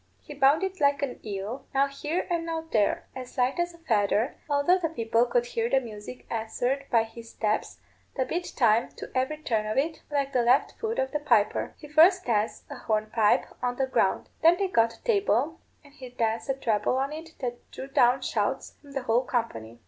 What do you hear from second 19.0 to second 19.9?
whole company.